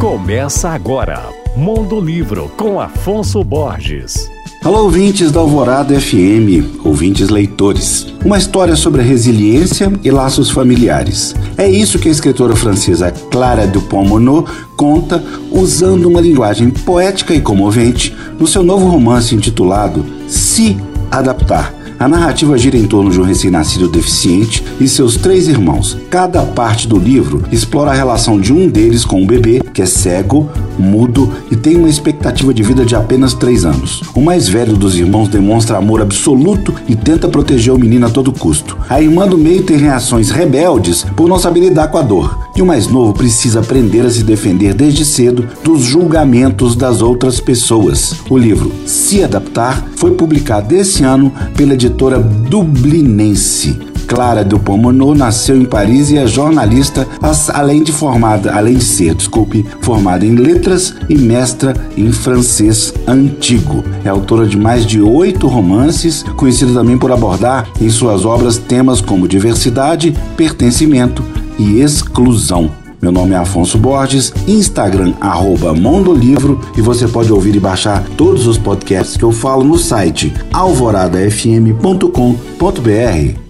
Começa 0.00 0.70
agora, 0.70 1.28
Mundo 1.54 2.00
Livro 2.00 2.50
com 2.56 2.80
Afonso 2.80 3.44
Borges. 3.44 4.30
Alô, 4.64 4.84
ouvintes 4.84 5.30
da 5.30 5.40
Alvorada 5.40 6.00
FM, 6.00 6.80
ouvintes 6.82 7.28
leitores. 7.28 8.06
Uma 8.24 8.38
história 8.38 8.74
sobre 8.76 9.02
resiliência 9.02 9.92
e 10.02 10.10
laços 10.10 10.50
familiares. 10.50 11.34
É 11.58 11.68
isso 11.68 11.98
que 11.98 12.08
a 12.08 12.12
escritora 12.12 12.56
francesa 12.56 13.12
Clara 13.30 13.66
Dupont-Monod 13.66 14.50
conta 14.74 15.22
usando 15.50 16.06
uma 16.06 16.22
linguagem 16.22 16.70
poética 16.70 17.34
e 17.34 17.42
comovente 17.42 18.16
no 18.38 18.46
seu 18.46 18.62
novo 18.62 18.88
romance 18.88 19.34
intitulado 19.34 20.02
Se 20.26 20.78
Adaptar 21.10 21.79
a 22.00 22.08
narrativa 22.08 22.56
gira 22.56 22.78
em 22.78 22.86
torno 22.86 23.10
de 23.10 23.20
um 23.20 23.24
recém-nascido 23.24 23.86
deficiente 23.86 24.64
e 24.80 24.88
seus 24.88 25.18
três 25.18 25.48
irmãos. 25.48 25.98
Cada 26.08 26.42
parte 26.42 26.88
do 26.88 26.98
livro 26.98 27.44
explora 27.52 27.90
a 27.90 27.94
relação 27.94 28.40
de 28.40 28.54
um 28.54 28.66
deles 28.70 29.04
com 29.04 29.22
o 29.22 29.26
bebê, 29.26 29.60
que 29.74 29.82
é 29.82 29.86
cego, 29.86 30.50
mudo 30.78 31.32
e 31.50 31.56
tem 31.56 31.76
uma 31.76 31.88
expectativa 31.88 32.52
de 32.52 32.62
vida 32.62 32.84
de 32.84 32.94
apenas 32.94 33.34
três 33.34 33.64
anos. 33.64 34.02
O 34.14 34.20
mais 34.20 34.48
velho 34.48 34.76
dos 34.76 34.96
irmãos 34.96 35.28
demonstra 35.28 35.78
amor 35.78 36.00
absoluto 36.00 36.74
e 36.88 36.96
tenta 36.96 37.28
proteger 37.28 37.72
o 37.72 37.78
menino 37.78 38.06
a 38.06 38.10
todo 38.10 38.32
custo. 38.32 38.76
A 38.88 39.00
irmã 39.00 39.26
do 39.26 39.38
meio 39.38 39.62
tem 39.62 39.76
reações 39.76 40.30
rebeldes 40.30 41.04
por 41.16 41.28
não 41.28 41.38
saber 41.38 41.60
lidar 41.60 41.88
com 41.88 41.98
a 41.98 42.02
dor. 42.02 42.38
E 42.56 42.62
o 42.62 42.66
mais 42.66 42.88
novo 42.88 43.12
precisa 43.12 43.60
aprender 43.60 44.04
a 44.04 44.10
se 44.10 44.22
defender 44.22 44.74
desde 44.74 45.04
cedo 45.04 45.48
dos 45.64 45.82
julgamentos 45.82 46.76
das 46.76 47.00
outras 47.00 47.40
pessoas. 47.40 48.16
O 48.28 48.36
livro 48.36 48.72
Se 48.86 49.22
Adaptar 49.22 49.84
foi 49.96 50.12
publicado 50.12 50.74
esse 50.74 51.02
ano 51.04 51.32
pela 51.56 51.74
editora 51.74 52.18
dublinense. 52.18 53.89
Clara 54.10 54.44
Dupont-Monod 54.44 55.16
nasceu 55.16 55.56
em 55.56 55.64
Paris 55.64 56.10
e 56.10 56.18
é 56.18 56.26
jornalista, 56.26 57.06
além 57.54 57.80
de 57.80 57.92
formada, 57.92 58.52
além 58.52 58.74
de 58.74 58.82
ser, 58.82 59.14
desculpe, 59.14 59.64
formada 59.80 60.26
em 60.26 60.34
letras 60.34 60.92
e 61.08 61.16
mestra 61.16 61.72
em 61.96 62.10
francês 62.10 62.92
antigo. 63.06 63.84
É 64.04 64.08
autora 64.08 64.48
de 64.48 64.56
mais 64.56 64.84
de 64.84 65.00
oito 65.00 65.46
romances, 65.46 66.24
conhecida 66.36 66.72
também 66.72 66.98
por 66.98 67.12
abordar 67.12 67.68
em 67.80 67.88
suas 67.88 68.24
obras 68.24 68.58
temas 68.58 69.00
como 69.00 69.28
diversidade, 69.28 70.12
pertencimento 70.36 71.22
e 71.56 71.80
exclusão. 71.80 72.68
Meu 73.00 73.12
nome 73.12 73.34
é 73.34 73.38
Afonso 73.38 73.78
Borges, 73.78 74.34
Instagram 74.48 75.12
arroba 75.20 75.72
Mondolivro 75.72 76.60
e 76.76 76.82
você 76.82 77.06
pode 77.06 77.32
ouvir 77.32 77.54
e 77.54 77.60
baixar 77.60 78.02
todos 78.16 78.48
os 78.48 78.58
podcasts 78.58 79.16
que 79.16 79.22
eu 79.22 79.30
falo 79.30 79.62
no 79.62 79.78
site 79.78 80.34
alvoradafm.com.br. 80.52 83.49